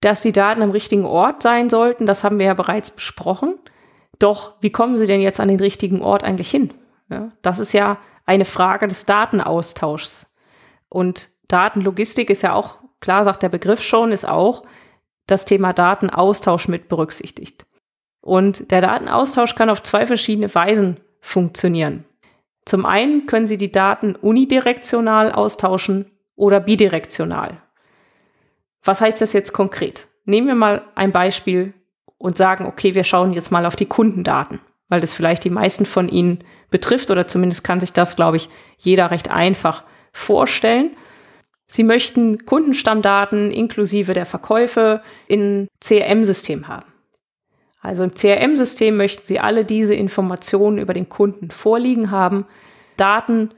Dass 0.00 0.20
die 0.20 0.32
Daten 0.32 0.62
am 0.62 0.70
richtigen 0.70 1.04
Ort 1.04 1.42
sein 1.42 1.70
sollten, 1.70 2.06
das 2.06 2.22
haben 2.22 2.38
wir 2.38 2.46
ja 2.46 2.54
bereits 2.54 2.90
besprochen. 2.90 3.54
Doch 4.18 4.54
wie 4.60 4.70
kommen 4.70 4.96
Sie 4.96 5.06
denn 5.06 5.20
jetzt 5.20 5.40
an 5.40 5.48
den 5.48 5.60
richtigen 5.60 6.02
Ort 6.02 6.24
eigentlich 6.24 6.50
hin? 6.50 6.72
Ja, 7.10 7.30
das 7.42 7.58
ist 7.58 7.72
ja 7.72 7.98
eine 8.26 8.44
Frage 8.44 8.86
des 8.88 9.06
Datenaustauschs. 9.06 10.26
Und 10.88 11.30
Datenlogistik 11.48 12.30
ist 12.30 12.42
ja 12.42 12.52
auch, 12.52 12.78
klar 13.00 13.24
sagt 13.24 13.42
der 13.42 13.48
Begriff 13.48 13.82
schon, 13.82 14.12
ist 14.12 14.28
auch 14.28 14.62
das 15.28 15.44
Thema 15.44 15.72
Datenaustausch 15.72 16.66
mit 16.66 16.88
berücksichtigt. 16.88 17.64
Und 18.20 18.72
der 18.72 18.80
Datenaustausch 18.80 19.54
kann 19.54 19.70
auf 19.70 19.82
zwei 19.82 20.06
verschiedene 20.06 20.52
Weisen 20.54 20.98
funktionieren. 21.20 22.04
Zum 22.64 22.84
einen 22.84 23.26
können 23.26 23.46
Sie 23.46 23.56
die 23.56 23.72
Daten 23.72 24.14
unidirektional 24.16 25.32
austauschen 25.32 26.10
oder 26.34 26.60
bidirektional. 26.60 27.62
Was 28.82 29.00
heißt 29.00 29.20
das 29.20 29.32
jetzt 29.32 29.52
konkret? 29.52 30.08
Nehmen 30.24 30.46
wir 30.46 30.54
mal 30.54 30.82
ein 30.94 31.12
Beispiel 31.12 31.72
und 32.18 32.36
sagen, 32.36 32.66
okay, 32.66 32.94
wir 32.94 33.04
schauen 33.04 33.32
jetzt 33.32 33.50
mal 33.50 33.64
auf 33.64 33.76
die 33.76 33.86
Kundendaten, 33.86 34.60
weil 34.88 35.00
das 35.00 35.12
vielleicht 35.12 35.44
die 35.44 35.50
meisten 35.50 35.86
von 35.86 36.08
Ihnen 36.08 36.40
betrifft 36.70 37.10
oder 37.10 37.26
zumindest 37.26 37.64
kann 37.64 37.80
sich 37.80 37.92
das, 37.92 38.16
glaube 38.16 38.36
ich, 38.36 38.50
jeder 38.76 39.10
recht 39.10 39.30
einfach 39.30 39.84
vorstellen. 40.12 40.96
Sie 41.70 41.84
möchten 41.84 42.46
Kundenstammdaten 42.46 43.50
inklusive 43.50 44.14
der 44.14 44.26
Verkäufe 44.26 45.02
in 45.26 45.68
CRM-System 45.80 46.66
haben. 46.66 46.86
Also 47.80 48.02
im 48.02 48.14
CRM-System 48.14 48.96
möchten 48.96 49.26
Sie 49.26 49.38
alle 49.38 49.64
diese 49.64 49.94
Informationen 49.94 50.78
über 50.78 50.94
den 50.94 51.08
Kunden 51.08 51.50
vorliegen 51.50 52.10
haben. 52.10 52.46
Daten 52.96 53.50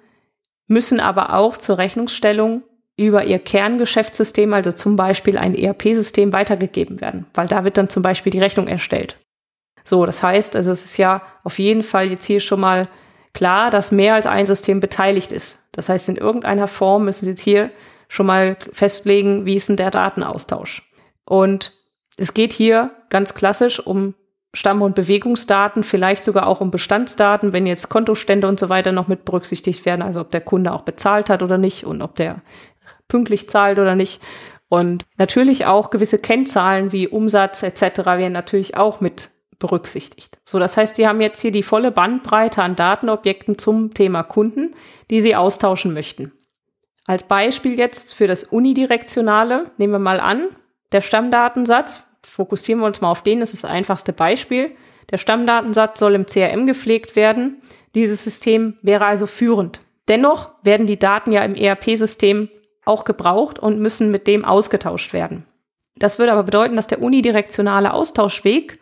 müssen 0.67 1.01
aber 1.01 1.35
auch 1.35 1.57
zur 1.57 1.79
Rechnungsstellung 1.79 2.63
über 2.99 3.25
Ihr 3.25 3.39
Kerngeschäftssystem, 3.39 4.53
also 4.53 4.73
zum 4.73 4.97
Beispiel 4.97 5.39
ein 5.39 5.55
ERP-System, 5.55 6.33
weitergegeben 6.33 7.01
werden, 7.01 7.27
weil 7.33 7.47
da 7.47 7.65
wird 7.65 7.79
dann 7.79 7.89
zum 7.89 8.03
Beispiel 8.03 8.31
die 8.31 8.41
Rechnung 8.41 8.69
erstellt. 8.69 9.17
So, 9.85 10.05
das 10.05 10.23
heißt, 10.23 10.55
also 10.57 10.71
es 10.71 10.85
ist 10.85 10.97
ja 10.99 11.23
auf 11.43 11.59
jeden 11.59 11.83
Fall 11.83 12.11
jetzt 12.11 12.27
hier 12.27 12.41
schon 12.41 12.61
mal 12.61 12.89
klar, 13.33 13.71
dass 13.71 13.93
mehr 13.93 14.15
als 14.15 14.27
ein 14.27 14.45
System 14.45 14.81
beteiligt 14.81 15.33
ist. 15.33 15.67
Das 15.73 15.89
heißt, 15.89 16.09
in 16.11 16.17
irgendeiner 16.17 16.67
Form 16.67 17.07
müssen 17.07 17.25
Sie 17.25 17.31
jetzt 17.31 17.41
hier 17.41 17.71
schon 18.11 18.27
mal 18.27 18.57
festlegen, 18.73 19.47
wie 19.47 19.55
ist 19.55 19.69
denn 19.69 19.77
der 19.77 19.93
Datenaustausch. 19.93 20.83
Und 21.25 21.73
es 22.17 22.35
geht 22.35 22.53
hier 22.53 22.91
ganz 23.09 23.35
klassisch 23.35 23.79
um 23.79 24.15
Stamm- 24.53 24.83
und 24.83 24.97
Bewegungsdaten, 24.97 25.85
vielleicht 25.85 26.25
sogar 26.25 26.49
auch 26.49 26.61
um 26.61 26.73
Bestandsdaten, 26.73 27.53
wenn 27.53 27.69
jetzt 27.69 27.89
Kontostände 27.89 28.49
und 28.49 28.59
so 28.59 28.69
weiter 28.69 28.91
noch 28.91 29.07
mit 29.07 29.25
berücksichtigt 29.25 29.87
werden, 29.87 30.03
also 30.03 30.21
ob 30.23 30.33
der 30.33 30.41
Kunde 30.41 30.73
auch 30.73 30.83
bezahlt 30.83 31.31
hat 31.31 31.41
oder 31.41 31.57
nicht 31.57 31.85
und 31.85 32.03
ob 32.03 32.17
der 32.17 32.43
pünktlich 33.07 33.49
zahlt 33.49 33.79
oder 33.79 33.95
nicht. 33.95 34.21
Und 34.69 35.07
natürlich 35.17 35.67
auch 35.67 35.91
gewisse 35.91 36.19
Kennzahlen 36.19 36.91
wie 36.91 37.07
Umsatz 37.07 37.63
etc. 37.63 38.07
werden 38.07 38.33
natürlich 38.33 38.77
auch 38.77 39.01
mit 39.01 39.31
berücksichtigt. 39.61 40.41
So, 40.45 40.59
das 40.59 40.77
heißt, 40.77 40.97
Sie 40.97 41.07
haben 41.07 41.21
jetzt 41.21 41.41
hier 41.41 41.53
die 41.53 41.63
volle 41.63 41.93
Bandbreite 41.93 42.61
an 42.61 42.75
Datenobjekten 42.75 43.57
zum 43.57 43.95
Thema 43.95 44.25
Kunden, 44.25 44.75
die 45.11 45.21
Sie 45.21 45.37
austauschen 45.37 45.93
möchten. 45.95 46.33
Als 47.11 47.25
Beispiel 47.25 47.77
jetzt 47.77 48.15
für 48.15 48.29
das 48.29 48.45
Unidirektionale 48.45 49.73
nehmen 49.79 49.95
wir 49.95 49.99
mal 49.99 50.21
an, 50.21 50.47
der 50.93 51.01
Stammdatensatz, 51.01 52.05
fokussieren 52.23 52.81
wir 52.81 52.87
uns 52.87 53.01
mal 53.01 53.11
auf 53.11 53.25
den, 53.25 53.41
das 53.41 53.53
ist 53.53 53.65
das 53.65 53.71
einfachste 53.73 54.13
Beispiel. 54.13 54.71
Der 55.11 55.19
Stammdatensatz 55.19 55.99
soll 55.99 56.15
im 56.15 56.27
CRM 56.27 56.69
gepflegt 56.69 57.17
werden. 57.17 57.63
Dieses 57.97 58.23
System 58.23 58.79
wäre 58.83 59.07
also 59.07 59.27
führend. 59.27 59.81
Dennoch 60.07 60.51
werden 60.63 60.87
die 60.87 61.01
Daten 61.01 61.33
ja 61.33 61.43
im 61.43 61.57
ERP-System 61.57 62.49
auch 62.85 63.05
gebraucht 63.05 63.59
und 63.59 63.81
müssen 63.81 64.13
mit 64.13 64.29
dem 64.29 64.45
ausgetauscht 64.45 65.13
werden. 65.13 65.45
Das 65.97 66.21
würde 66.21 66.31
aber 66.31 66.45
bedeuten, 66.45 66.77
dass 66.77 66.87
der 66.87 67.03
unidirektionale 67.03 67.93
Austauschweg 67.93 68.79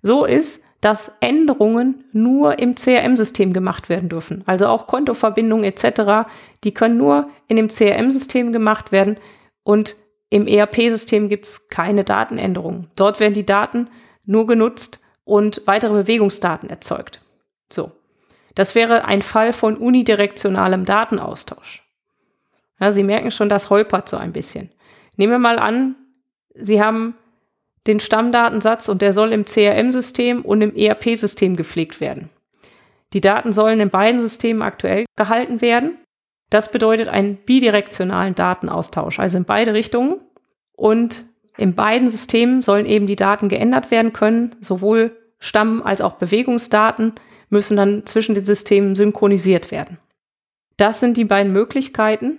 so 0.00 0.24
ist, 0.24 0.63
dass 0.84 1.16
Änderungen 1.20 2.04
nur 2.12 2.58
im 2.58 2.74
CRM-System 2.74 3.54
gemacht 3.54 3.88
werden 3.88 4.10
dürfen. 4.10 4.42
Also 4.44 4.66
auch 4.66 4.86
Kontoverbindungen 4.86 5.64
etc., 5.64 6.28
die 6.62 6.74
können 6.74 6.98
nur 6.98 7.30
in 7.48 7.56
dem 7.56 7.68
CRM-System 7.68 8.52
gemacht 8.52 8.92
werden 8.92 9.16
und 9.62 9.96
im 10.28 10.46
ERP-System 10.46 11.30
gibt 11.30 11.46
es 11.46 11.68
keine 11.68 12.04
Datenänderungen. 12.04 12.90
Dort 12.96 13.18
werden 13.18 13.32
die 13.32 13.46
Daten 13.46 13.88
nur 14.26 14.46
genutzt 14.46 15.00
und 15.24 15.62
weitere 15.64 16.02
Bewegungsdaten 16.02 16.68
erzeugt. 16.68 17.22
So. 17.72 17.92
Das 18.54 18.74
wäre 18.74 19.06
ein 19.06 19.22
Fall 19.22 19.54
von 19.54 19.78
unidirektionalem 19.78 20.84
Datenaustausch. 20.84 21.82
Ja, 22.78 22.92
Sie 22.92 23.04
merken 23.04 23.30
schon, 23.30 23.48
das 23.48 23.70
holpert 23.70 24.10
so 24.10 24.18
ein 24.18 24.32
bisschen. 24.32 24.70
Nehmen 25.16 25.32
wir 25.32 25.38
mal 25.38 25.58
an, 25.58 25.96
Sie 26.54 26.82
haben 26.82 27.14
den 27.86 28.00
Stammdatensatz 28.00 28.88
und 28.88 29.02
der 29.02 29.12
soll 29.12 29.32
im 29.32 29.44
CRM-System 29.44 30.42
und 30.42 30.62
im 30.62 30.74
ERP-System 30.74 31.56
gepflegt 31.56 32.00
werden. 32.00 32.30
Die 33.12 33.20
Daten 33.20 33.52
sollen 33.52 33.80
in 33.80 33.90
beiden 33.90 34.20
Systemen 34.20 34.62
aktuell 34.62 35.04
gehalten 35.16 35.60
werden. 35.60 35.98
Das 36.50 36.70
bedeutet 36.70 37.08
einen 37.08 37.36
bidirektionalen 37.36 38.34
Datenaustausch, 38.34 39.18
also 39.18 39.36
in 39.36 39.44
beide 39.44 39.74
Richtungen. 39.74 40.20
Und 40.76 41.24
in 41.56 41.74
beiden 41.74 42.10
Systemen 42.10 42.62
sollen 42.62 42.86
eben 42.86 43.06
die 43.06 43.16
Daten 43.16 43.48
geändert 43.48 43.90
werden 43.90 44.12
können. 44.12 44.56
Sowohl 44.60 45.16
Stamm- 45.38 45.82
als 45.82 46.00
auch 46.00 46.14
Bewegungsdaten 46.14 47.12
müssen 47.50 47.76
dann 47.76 48.06
zwischen 48.06 48.34
den 48.34 48.44
Systemen 48.44 48.96
synchronisiert 48.96 49.70
werden. 49.70 49.98
Das 50.76 51.00
sind 51.00 51.16
die 51.16 51.24
beiden 51.24 51.52
Möglichkeiten. 51.52 52.38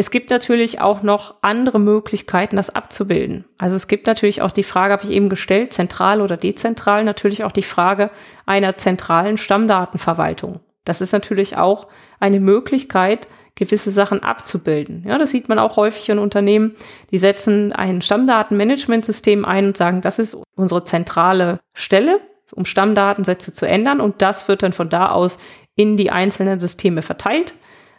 Es 0.00 0.12
gibt 0.12 0.30
natürlich 0.30 0.80
auch 0.80 1.02
noch 1.02 1.34
andere 1.42 1.80
Möglichkeiten, 1.80 2.54
das 2.54 2.70
abzubilden. 2.70 3.46
Also 3.58 3.74
es 3.74 3.88
gibt 3.88 4.06
natürlich 4.06 4.42
auch 4.42 4.52
die 4.52 4.62
Frage, 4.62 4.92
habe 4.92 5.02
ich 5.02 5.10
eben 5.10 5.28
gestellt, 5.28 5.72
zentral 5.72 6.20
oder 6.20 6.36
dezentral, 6.36 7.02
natürlich 7.02 7.42
auch 7.42 7.50
die 7.50 7.64
Frage 7.64 8.12
einer 8.46 8.78
zentralen 8.78 9.38
Stammdatenverwaltung. 9.38 10.60
Das 10.84 11.00
ist 11.00 11.10
natürlich 11.10 11.56
auch 11.56 11.88
eine 12.20 12.38
Möglichkeit, 12.38 13.26
gewisse 13.56 13.90
Sachen 13.90 14.22
abzubilden. 14.22 15.02
Ja, 15.04 15.18
das 15.18 15.30
sieht 15.30 15.48
man 15.48 15.58
auch 15.58 15.76
häufig 15.76 16.08
in 16.10 16.20
Unternehmen, 16.20 16.76
die 17.10 17.18
setzen 17.18 17.72
ein 17.72 18.00
Stammdatenmanagementsystem 18.00 19.44
ein 19.44 19.66
und 19.66 19.76
sagen, 19.76 20.00
das 20.00 20.20
ist 20.20 20.36
unsere 20.54 20.84
zentrale 20.84 21.58
Stelle, 21.74 22.20
um 22.52 22.66
Stammdatensätze 22.66 23.52
zu 23.52 23.66
ändern 23.66 24.00
und 24.00 24.22
das 24.22 24.46
wird 24.46 24.62
dann 24.62 24.72
von 24.72 24.90
da 24.90 25.08
aus 25.08 25.40
in 25.74 25.96
die 25.96 26.12
einzelnen 26.12 26.60
Systeme 26.60 27.02
verteilt. 27.02 27.54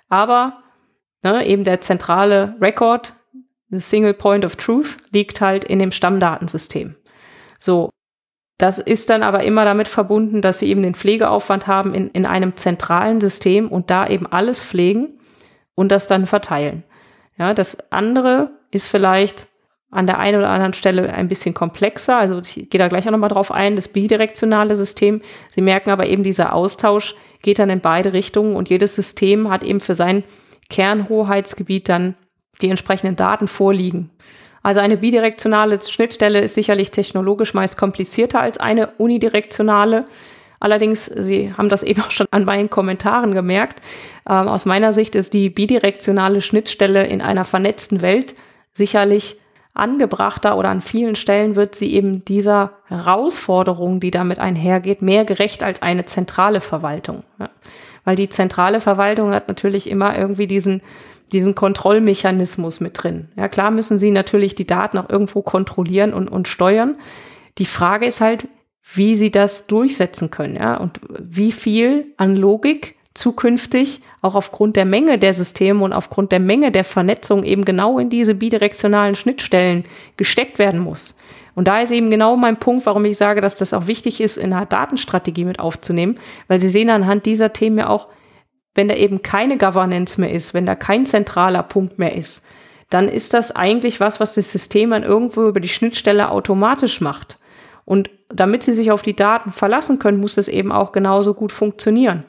Aber 0.08 0.63
Ne, 1.22 1.46
eben 1.46 1.66
der 1.66 1.82
zentrale 1.82 2.56
Record, 2.62 3.14
the 3.70 3.80
Single 3.80 4.14
Point 4.14 4.46
of 4.46 4.56
Truth, 4.56 4.98
liegt 5.12 5.42
halt 5.42 5.66
in 5.66 5.80
dem 5.80 5.92
Stammdatensystem. 5.92 6.96
So. 7.60 7.90
Das 8.58 8.78
ist 8.78 9.10
dann 9.10 9.24
aber 9.24 9.44
immer 9.44 9.64
damit 9.64 9.88
verbunden, 9.88 10.42
dass 10.42 10.60
sie 10.60 10.68
eben 10.68 10.84
den 10.84 10.94
Pflegeaufwand 10.94 11.68
haben 11.68 11.94
in, 11.94 12.10
in 12.10 12.26
einem 12.26 12.58
zentralen 12.58 13.22
System 13.22 13.70
und 13.70 13.90
da 13.90 14.06
eben 14.06 14.28
alles 14.28 14.66
pflegen 14.66 15.18
und 15.76 15.94
das 15.94 16.08
dann 16.08 16.26
verteilen. 16.26 16.84
Ja, 17.38 17.54
das 17.54 17.90
andere 17.90 18.52
ist 18.70 18.88
vielleicht 18.88 19.48
an 19.92 20.08
der 20.08 20.20
einen 20.20 20.40
oder 20.40 20.50
anderen 20.50 20.74
Stelle 20.74 21.12
ein 21.14 21.30
bisschen 21.30 21.54
komplexer. 21.54 22.18
Also 22.18 22.40
ich 22.40 22.70
gehe 22.70 22.80
da 22.80 22.90
gleich 22.90 23.08
auch 23.08 23.12
nochmal 23.12 23.30
drauf 23.30 23.52
ein, 23.52 23.76
das 23.76 23.88
bidirektionale 23.88 24.76
System. 24.76 25.22
Sie 25.50 25.62
merken 25.62 25.90
aber 25.90 26.08
eben, 26.08 26.24
dieser 26.24 26.54
Austausch 26.54 27.16
geht 27.42 27.60
dann 27.60 27.70
in 27.70 27.80
beide 27.80 28.14
Richtungen 28.14 28.56
und 28.56 28.70
jedes 28.70 28.96
System 28.96 29.50
hat 29.50 29.64
eben 29.64 29.80
für 29.80 29.96
sein 29.96 30.24
Kernhoheitsgebiet 30.70 31.90
dann 31.90 32.16
die 32.62 32.70
entsprechenden 32.70 33.16
Daten 33.16 33.48
vorliegen. 33.48 34.10
Also 34.62 34.82
eine 34.82 34.98
bidirektionale 34.98 35.80
Schnittstelle 35.82 36.42
ist 36.42 36.56
sicherlich 36.56 36.92
technologisch 36.92 37.54
meist 37.54 37.78
komplizierter 37.78 38.42
als 38.42 38.58
eine 38.58 38.88
unidirektionale. 38.98 40.06
Allerdings, 40.60 41.06
Sie 41.06 41.54
haben 41.54 41.70
das 41.70 41.84
eben 41.84 42.02
auch 42.02 42.12
schon 42.12 42.28
an 42.32 42.44
meinen 42.44 42.70
Kommentaren 42.70 43.34
gemerkt, 43.34 43.82
ähm, 44.28 44.48
aus 44.48 44.66
meiner 44.66 44.92
Sicht 44.92 45.16
ist 45.16 45.34
die 45.34 45.50
bidirektionale 45.50 46.42
Schnittstelle 46.42 47.08
in 47.08 47.22
einer 47.22 47.46
vernetzten 47.46 48.02
Welt 48.02 48.36
sicherlich 48.74 49.38
angebrachter 49.74 50.58
oder 50.58 50.70
an 50.70 50.82
vielen 50.82 51.16
Stellen 51.16 51.56
wird 51.56 51.76
sie 51.76 51.94
eben 51.94 52.26
dieser 52.26 52.74
Herausforderung, 52.86 54.00
die 54.00 54.12
damit 54.12 54.40
einhergeht, 54.40 55.02
mehr 55.02 55.24
gerecht 55.24 55.64
als 55.64 55.82
eine 55.82 56.06
zentrale 56.06 56.60
Verwaltung. 56.60 57.24
Ja. 57.40 57.50
Weil 58.10 58.16
die 58.16 58.28
zentrale 58.28 58.82
Verwaltung 58.82 59.30
hat 59.36 59.48
natürlich 59.48 59.88
immer 59.88 60.18
irgendwie 60.18 60.48
diesen, 60.48 60.82
diesen 61.32 61.54
Kontrollmechanismus 61.54 62.80
mit 62.80 63.04
drin. 63.04 63.28
Ja, 63.36 63.48
klar 63.48 63.70
müssen 63.70 64.00
sie 64.00 64.10
natürlich 64.10 64.56
die 64.56 64.66
Daten 64.66 64.98
auch 64.98 65.12
irgendwo 65.12 65.44
kontrollieren 65.44 66.12
und, 66.16 66.28
und 66.28 66.48
steuern. 66.48 66.96
Die 67.60 67.68
Frage 67.68 68.08
ist 68.08 68.20
halt, 68.20 68.48
wie 68.96 69.16
sie 69.16 69.30
das 69.30 69.68
durchsetzen 69.68 70.32
können, 70.32 70.56
ja, 70.56 70.78
und 70.78 71.00
wie 71.20 71.51
viel 71.51 72.16
an 72.18 72.36
Logik 72.36 72.96
zukünftig 73.20 74.02
auch 74.22 74.34
aufgrund 74.34 74.78
der 74.78 74.86
Menge 74.86 75.20
der 75.20 75.34
Systeme 75.34 75.84
und 75.84 75.94
aufgrund 75.94 76.32
der 76.32 76.40
Menge 76.40 76.72
der 76.72 76.86
Vernetzung 76.86 77.44
eben 77.44 77.66
genau 77.66 78.00
in 78.00 78.10
diese 78.10 78.34
bidirektionalen 78.34 79.16
Schnittstellen 79.16 79.84
gesteckt 80.18 80.58
werden 80.58 80.80
muss. 80.80 81.18
Und 81.54 81.68
da 81.68 81.82
ist 81.82 81.92
eben 81.92 82.10
genau 82.10 82.38
mein 82.38 82.58
Punkt, 82.58 82.86
warum 82.86 83.04
ich 83.04 83.18
sage, 83.18 83.42
dass 83.42 83.58
das 83.58 83.74
auch 83.74 83.88
wichtig 83.88 84.22
ist, 84.22 84.38
in 84.38 84.54
einer 84.54 84.66
Datenstrategie 84.66 85.44
mit 85.44 85.60
aufzunehmen, 85.60 86.18
weil 86.48 86.62
Sie 86.62 86.70
sehen 86.70 86.90
anhand 86.90 87.26
dieser 87.26 87.52
Themen 87.52 87.80
ja 87.80 87.90
auch, 87.90 88.08
wenn 88.74 88.88
da 88.88 88.96
eben 88.96 89.22
keine 89.22 89.58
Governance 89.58 90.20
mehr 90.20 90.32
ist, 90.32 90.54
wenn 90.54 90.66
da 90.66 90.76
kein 90.76 91.06
zentraler 91.06 91.64
Punkt 91.64 92.00
mehr 92.00 92.16
ist, 92.16 92.46
dann 92.90 93.10
ist 93.10 93.34
das 93.34 93.54
eigentlich 93.54 94.00
was, 94.00 94.22
was 94.22 94.36
das 94.36 94.50
System 94.50 94.92
dann 94.92 95.04
irgendwo 95.04 95.44
über 95.44 95.60
die 95.60 95.68
Schnittstelle 95.68 96.32
automatisch 96.32 97.02
macht. 97.02 97.38
Und 97.84 98.10
damit 98.30 98.64
Sie 98.64 98.74
sich 98.74 98.92
auf 98.92 99.02
die 99.02 99.16
Daten 99.16 99.52
verlassen 99.52 100.00
können, 100.00 100.22
muss 100.22 100.36
das 100.36 100.48
eben 100.48 100.72
auch 100.72 100.94
genauso 100.94 101.34
gut 101.34 101.52
funktionieren 101.52 102.24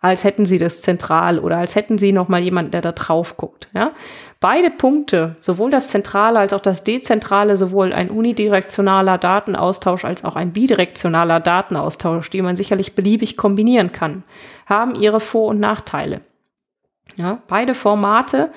als 0.00 0.24
hätten 0.24 0.46
sie 0.46 0.58
das 0.58 0.80
zentral 0.80 1.38
oder 1.38 1.58
als 1.58 1.74
hätten 1.74 1.98
sie 1.98 2.12
noch 2.12 2.28
mal 2.28 2.40
jemanden, 2.40 2.70
der 2.70 2.80
da 2.80 2.92
drauf 2.92 3.36
guckt. 3.36 3.68
Ja? 3.74 3.92
Beide 4.40 4.70
Punkte, 4.70 5.36
sowohl 5.40 5.70
das 5.70 5.90
zentrale 5.90 6.38
als 6.38 6.54
auch 6.54 6.60
das 6.60 6.84
dezentrale, 6.84 7.58
sowohl 7.58 7.92
ein 7.92 8.10
unidirektionaler 8.10 9.18
Datenaustausch 9.18 10.04
als 10.04 10.24
auch 10.24 10.36
ein 10.36 10.52
bidirektionaler 10.52 11.40
Datenaustausch, 11.40 12.30
die 12.30 12.40
man 12.40 12.56
sicherlich 12.56 12.94
beliebig 12.94 13.36
kombinieren 13.36 13.92
kann, 13.92 14.24
haben 14.66 14.94
ihre 14.94 15.20
Vor- 15.20 15.48
und 15.48 15.60
Nachteile. 15.60 16.22
Ja? 17.16 17.42
Beide 17.46 17.74
Formate 17.74 18.50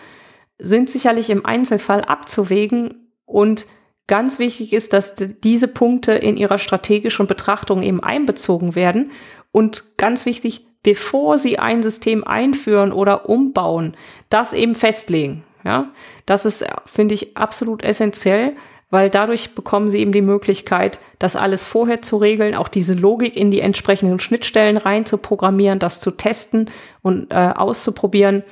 sind 0.58 0.90
sicherlich 0.90 1.30
im 1.30 1.46
Einzelfall 1.46 2.02
abzuwägen 2.02 3.10
und 3.26 3.68
Ganz 4.06 4.38
wichtig 4.38 4.74
ist, 4.74 4.92
dass 4.92 5.16
diese 5.16 5.70
Punkte 5.70 6.12
in 6.12 6.36
ihrer 6.36 6.58
strategischen 6.58 7.26
Betrachtung 7.26 7.82
eben 7.84 8.04
einbezogen 8.04 8.76
werden 8.76 9.12
und 9.54 9.98
ganz 9.98 10.26
wichtig, 10.26 10.68
bevor 10.84 11.38
sie 11.38 11.58
ein 11.58 11.82
System 11.82 12.26
einführen 12.26 12.92
oder 12.92 13.30
umbauen, 13.30 13.96
das 14.30 14.54
eben 14.54 14.76
festlegen. 14.76 15.44
Ja, 15.64 15.92
das 16.26 16.46
ist, 16.46 16.66
finde 16.86 17.16
ich, 17.16 17.38
absolut 17.38 17.84
essentiell, 17.84 18.56
weil 18.90 19.10
dadurch 19.10 19.56
bekommen 19.56 19.90
sie 19.90 20.00
eben 20.00 20.12
die 20.12 20.22
Möglichkeit, 20.22 21.00
das 21.18 21.36
alles 21.36 21.64
vorher 21.64 22.02
zu 22.02 22.18
regeln, 22.18 22.54
auch 22.54 22.68
diese 22.68 22.94
Logik 22.94 23.36
in 23.36 23.50
die 23.50 23.62
entsprechenden 23.62 24.20
Schnittstellen 24.20 24.78
rein 24.78 25.06
zu 25.06 25.18
programmieren, 25.18 25.80
das 25.80 26.02
zu 26.02 26.12
testen 26.12 26.70
und 27.02 27.32
äh, 27.32 27.54
auszuprobieren 27.56 28.44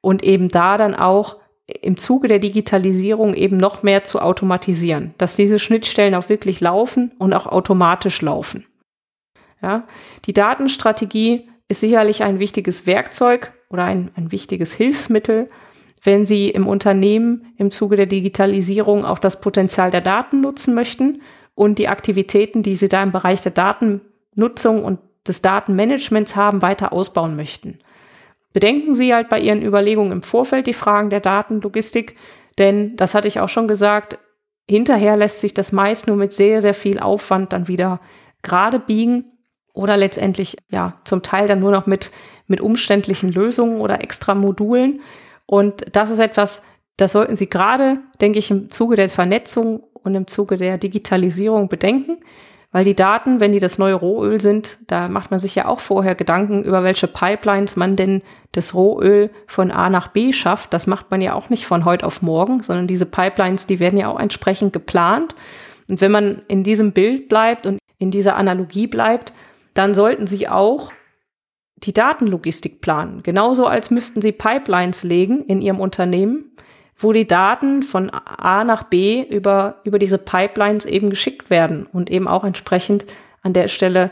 und 0.00 0.22
eben 0.22 0.50
da 0.50 0.76
dann 0.76 0.94
auch 0.94 1.36
im 1.66 1.96
Zuge 1.96 2.28
der 2.28 2.38
Digitalisierung 2.38 3.34
eben 3.34 3.56
noch 3.56 3.82
mehr 3.82 4.04
zu 4.04 4.20
automatisieren, 4.20 5.14
dass 5.18 5.36
diese 5.36 5.58
Schnittstellen 5.58 6.14
auch 6.14 6.28
wirklich 6.28 6.60
laufen 6.60 7.12
und 7.18 7.34
auch 7.34 7.46
automatisch 7.46 8.22
laufen. 8.22 8.66
Ja, 9.60 9.86
die 10.26 10.32
Datenstrategie 10.32 11.48
ist 11.68 11.80
sicherlich 11.80 12.22
ein 12.22 12.38
wichtiges 12.38 12.86
Werkzeug 12.86 13.52
oder 13.68 13.84
ein, 13.84 14.10
ein 14.16 14.32
wichtiges 14.32 14.72
Hilfsmittel, 14.72 15.50
wenn 16.02 16.26
Sie 16.26 16.48
im 16.48 16.66
Unternehmen 16.66 17.52
im 17.56 17.70
Zuge 17.70 17.96
der 17.96 18.06
Digitalisierung 18.06 19.04
auch 19.04 19.18
das 19.18 19.40
Potenzial 19.40 19.90
der 19.90 20.00
Daten 20.00 20.40
nutzen 20.40 20.74
möchten 20.74 21.22
und 21.54 21.78
die 21.78 21.88
Aktivitäten, 21.88 22.62
die 22.62 22.74
Sie 22.74 22.88
da 22.88 23.02
im 23.02 23.12
Bereich 23.12 23.42
der 23.42 23.52
Datennutzung 23.52 24.84
und 24.84 25.00
des 25.26 25.42
Datenmanagements 25.42 26.36
haben, 26.36 26.62
weiter 26.62 26.92
ausbauen 26.92 27.36
möchten. 27.36 27.80
Bedenken 28.52 28.94
Sie 28.94 29.12
halt 29.12 29.28
bei 29.28 29.40
Ihren 29.40 29.62
Überlegungen 29.62 30.12
im 30.12 30.22
Vorfeld 30.22 30.66
die 30.66 30.72
Fragen 30.72 31.10
der 31.10 31.20
Datenlogistik, 31.20 32.16
denn 32.56 32.96
das 32.96 33.14
hatte 33.14 33.28
ich 33.28 33.40
auch 33.40 33.48
schon 33.48 33.68
gesagt, 33.68 34.18
hinterher 34.68 35.16
lässt 35.16 35.40
sich 35.40 35.52
das 35.52 35.72
meist 35.72 36.06
nur 36.06 36.16
mit 36.16 36.32
sehr, 36.32 36.62
sehr 36.62 36.74
viel 36.74 36.98
Aufwand 36.98 37.52
dann 37.52 37.68
wieder 37.68 38.00
gerade 38.42 38.78
biegen 38.78 39.37
oder 39.78 39.96
letztendlich 39.96 40.56
ja 40.70 40.94
zum 41.04 41.22
Teil 41.22 41.46
dann 41.46 41.60
nur 41.60 41.70
noch 41.70 41.86
mit, 41.86 42.10
mit 42.48 42.60
umständlichen 42.60 43.32
Lösungen 43.32 43.80
oder 43.80 44.02
extra 44.02 44.34
Modulen. 44.34 45.00
Und 45.46 45.84
das 45.92 46.10
ist 46.10 46.18
etwas, 46.18 46.62
das 46.96 47.12
sollten 47.12 47.36
Sie 47.36 47.48
gerade, 47.48 47.98
denke 48.20 48.40
ich, 48.40 48.50
im 48.50 48.72
Zuge 48.72 48.96
der 48.96 49.08
Vernetzung 49.08 49.84
und 50.02 50.16
im 50.16 50.26
Zuge 50.26 50.56
der 50.56 50.78
Digitalisierung 50.78 51.68
bedenken, 51.68 52.18
weil 52.72 52.84
die 52.84 52.96
Daten, 52.96 53.38
wenn 53.38 53.52
die 53.52 53.60
das 53.60 53.78
neue 53.78 53.94
Rohöl 53.94 54.40
sind, 54.40 54.78
da 54.88 55.06
macht 55.06 55.30
man 55.30 55.38
sich 55.38 55.54
ja 55.54 55.66
auch 55.66 55.78
vorher 55.78 56.16
Gedanken 56.16 56.64
über 56.64 56.82
welche 56.82 57.06
Pipelines 57.06 57.76
man 57.76 57.94
denn 57.94 58.22
das 58.50 58.74
Rohöl 58.74 59.30
von 59.46 59.70
A 59.70 59.90
nach 59.90 60.08
B 60.08 60.32
schafft. 60.32 60.74
Das 60.74 60.88
macht 60.88 61.12
man 61.12 61.20
ja 61.20 61.34
auch 61.34 61.50
nicht 61.50 61.66
von 61.66 61.84
heute 61.84 62.04
auf 62.04 62.20
morgen, 62.20 62.64
sondern 62.64 62.88
diese 62.88 63.06
Pipelines, 63.06 63.68
die 63.68 63.78
werden 63.78 63.98
ja 63.98 64.08
auch 64.08 64.18
entsprechend 64.18 64.72
geplant. 64.72 65.36
Und 65.88 66.00
wenn 66.00 66.10
man 66.10 66.42
in 66.48 66.64
diesem 66.64 66.90
Bild 66.90 67.28
bleibt 67.28 67.64
und 67.64 67.78
in 67.98 68.10
dieser 68.10 68.36
Analogie 68.36 68.88
bleibt, 68.88 69.32
dann 69.78 69.94
sollten 69.94 70.26
Sie 70.26 70.48
auch 70.48 70.92
die 71.76 71.92
Datenlogistik 71.92 72.80
planen. 72.80 73.22
Genauso 73.22 73.66
als 73.66 73.92
müssten 73.92 74.20
Sie 74.20 74.32
Pipelines 74.32 75.04
legen 75.04 75.44
in 75.44 75.62
Ihrem 75.62 75.78
Unternehmen, 75.78 76.56
wo 76.96 77.12
die 77.12 77.28
Daten 77.28 77.84
von 77.84 78.10
A 78.10 78.64
nach 78.64 78.82
B 78.82 79.22
über, 79.22 79.76
über 79.84 80.00
diese 80.00 80.18
Pipelines 80.18 80.84
eben 80.84 81.10
geschickt 81.10 81.48
werden 81.48 81.86
und 81.92 82.10
eben 82.10 82.26
auch 82.26 82.42
entsprechend 82.42 83.06
an 83.42 83.52
der 83.52 83.68
Stelle 83.68 84.10